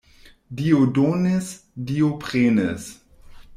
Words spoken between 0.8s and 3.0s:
donis, Dio prenis.